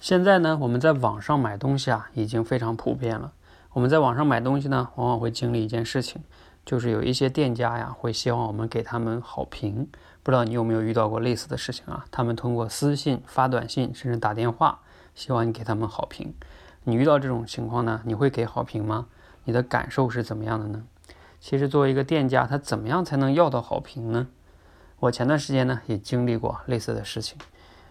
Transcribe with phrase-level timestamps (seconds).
[0.00, 3.32] 现在呢，我们在网上买东西啊，已经非常普遍了。
[3.72, 6.22] 我们在网上买东西呢，往往会经历一件事情，
[6.64, 9.88] 就是有一些店家呀，会希望我们给他们好评。
[10.22, 12.04] 不知道你有没有遇到过类似的事情啊？
[12.12, 14.80] 他们通过私信、发短信，甚至打电话，
[15.16, 16.32] 希望你给他们好评。
[16.84, 19.06] 你遇到这种情况呢，你会给好评吗？
[19.44, 20.84] 你的感受是怎么样的呢？
[21.40, 24.28] 其实作为一个店家，他怎么样才能要到好评呢？
[25.00, 27.36] 我前段时间呢，也经历过类似的事情。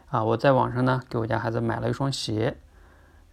[0.10, 2.57] 啊，我在网上呢给我家孩子买了一双鞋，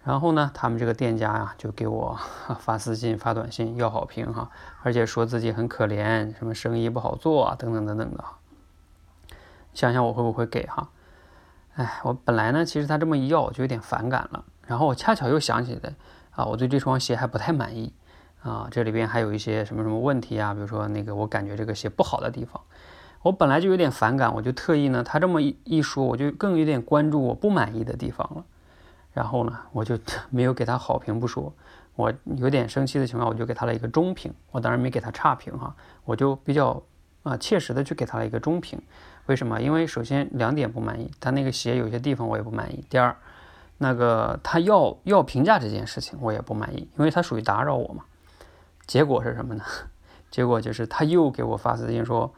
[0.03, 2.19] 然后呢，他们这个店家呀就给我
[2.59, 4.51] 发私信、发短信要好评哈，
[4.83, 8.25] 而且说自己很可怜，什么生意不好做啊，等等等等的。
[9.73, 10.91] 想想我会不会给哈？
[11.77, 14.45] 哎，我本来呢，其实他这么一要，我就有点反感了。
[14.67, 15.95] 然后我恰巧又想起来，
[16.33, 17.93] 啊，我对这双鞋还不太满意
[18.43, 22.61] 啊，这里边还有一些什么什么问题啊，比如说那个我感觉这个鞋不好的地方。
[23.25, 28.45] 我本来就有点反感，我就特意呢，他这么一一说，我就更有点关注我不满意的地方了。
[29.15, 31.51] 然后呢，我就 没有给他好评不说，
[31.95, 34.31] 我有点生气的情况，我就给他了一个中评。
[34.51, 36.83] 我当然没给他差评哈，我就比较
[37.23, 38.79] 啊切实的去给他了一个中评。
[39.25, 39.59] 为什么？
[39.59, 42.85] 因为首先两点不满意，他那个鞋有些地方我也不满意。
[42.91, 43.17] 第二，
[43.79, 48.05] 那个他要要评价这件事情我也不满意，因为他属于打扰我嘛。
[48.87, 49.65] 结果是什么呢？
[50.31, 52.35] 结果就是他又给我发私信说。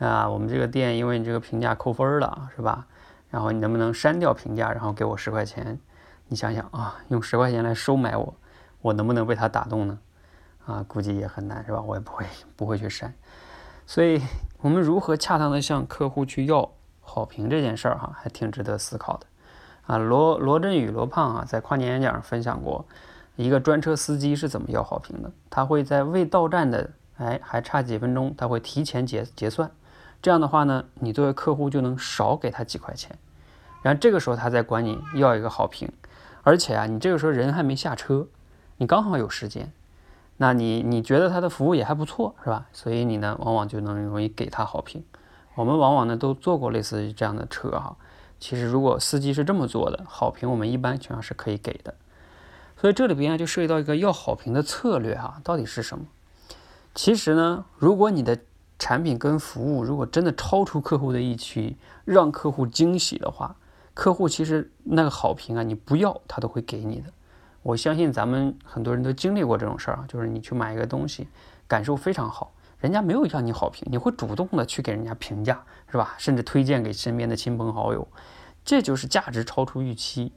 [0.00, 2.86] 啊，我们这个店因为你这个评价扣分了，是吧？
[3.30, 5.78] 然后你能不能删掉评价，然后给我十块钱？
[6.26, 8.34] 你想想啊，用十块钱来收买我，
[8.80, 9.98] 我能不能被他打动呢？
[10.66, 11.80] 啊，估计也很难，是吧？
[11.80, 12.24] 我也不会
[12.56, 13.12] 不会去删。
[13.86, 14.22] 所以，
[14.60, 19.26] 我们如何恰当的向客户去要好评这件事儿，哈，还挺值得思考的。
[19.86, 22.86] 啊，罗罗振宇罗胖啊，在跨年演讲上分享过
[23.36, 25.30] 一个专车司机是怎么要好评的。
[25.50, 29.70] 他会在未到站的，哎，还差几分钟，他会提前结结算。
[30.22, 33.16] 这样的话呢，你作为客户就能少给他几块钱，
[33.82, 35.90] 然后这个时候他再管你要一个好评，
[36.42, 38.26] 而且啊，你这个时候人还没下车，
[38.76, 39.72] 你刚好有时间，
[40.36, 42.66] 那你你觉得他的服务也还不错，是吧？
[42.72, 45.02] 所以你呢，往往就能容易给他好评。
[45.54, 47.96] 我们往往呢都坐过类似于这样的车哈，
[48.38, 51.94] 其实如果司机是这么做的，好评我们一般情况下是可以给的。
[52.76, 56.04] 所以这里边就涉及到一个要好评的策略哈，到底是什么？
[56.94, 58.38] 其实呢，如果你的
[58.80, 61.76] 产品跟服务如果真的超出客户的预期，
[62.06, 63.54] 让客户惊喜的话，
[63.92, 67.12] 客户其实那个好评啊，你不要他都会给你的。
[67.62, 71.28] 我相信咱们很多人都经历过这种事儿啊，就是你去买一个东西，
[71.68, 76.14] 感受非常好，人家没有要你好评，你会主动的去给人家评价，是吧？
[76.16, 78.08] 甚至推荐给身边的亲朋好友，
[78.64, 80.32] 这就是价值超出预期。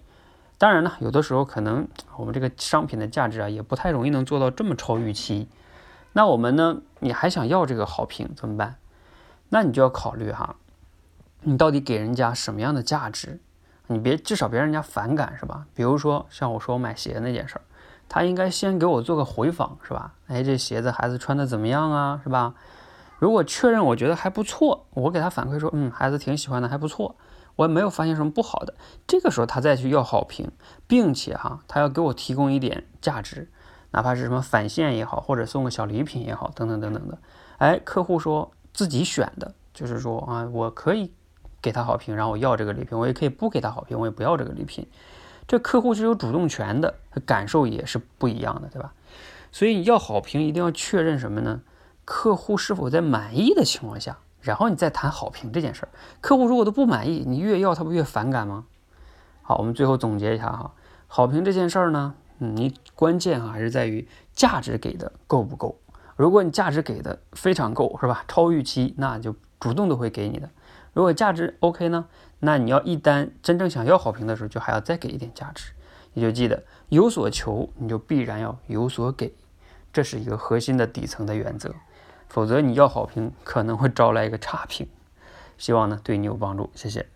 [0.58, 1.88] 当然呢，有的时候可能
[2.18, 5.48] 我们这个商品的价值啊，也不太容易能做到这么超预期。
[6.13, 6.81] 那我们呢？
[7.00, 8.78] 你还想要这个好评怎么办？
[9.50, 10.56] 那你就要考虑哈，
[11.41, 13.40] 你到底给人家什么样的价值？
[13.88, 15.66] 你别至少别让人家反感是吧？
[15.75, 17.62] 比如说像我说我买鞋那件事儿，
[18.07, 20.13] 他应该先给我做个回访是吧？
[20.28, 22.22] 哎，这鞋子孩子穿的怎么样啊？
[22.23, 22.53] 是吧？
[23.19, 27.16] 如果确认我觉得还不错，我给他反馈说，嗯，孩子挺喜欢的，还不错，
[27.56, 28.73] 我也没有发现什么不好的。
[29.07, 30.52] 这个时候他再去要好评，
[30.88, 33.50] 并且哈，他要给我提供一点价值。
[33.94, 37.18] 哪怕是什么返现也好，或者送个小礼品也好，等等等等的，
[37.59, 41.14] 哎，客户说自己选的，就是说啊，我可以
[41.62, 44.88] 给他好评，然后我要这个礼品，我也可以不给他好评，我也不要这个礼品，
[45.48, 46.96] 这客户是有主动权的，
[47.26, 48.94] 感受也是不一样的，对吧？
[49.52, 51.62] 所以你要好评一定要确认什么呢？
[52.03, 55.90] 客户是否在满意的情况下，然后你再谈好评这件事儿。
[56.20, 58.66] 客户如果都不满意，你越要他不越反感吗？
[59.44, 60.72] 好，我们最后总结一下哈，
[61.08, 62.16] 好评这件事儿呢。
[62.44, 65.80] 你关键啊还是在于价值给的够不够。
[66.16, 68.24] 如果你价值给的非常够，是吧？
[68.28, 70.50] 超预期，那就主动都会给你的。
[70.94, 72.06] 如果价值 OK 呢，
[72.40, 75.72] 那你要一旦真正想要好评的时候，就还要再给一点价值。
[76.14, 79.34] 你就记得有所求，你就必然要有所给，
[79.92, 81.74] 这是一个核心的底层的原则。
[82.30, 84.88] 否则你要好评，可能会招来一个差评。
[85.58, 87.08] 希望呢对你有帮助，谢谢。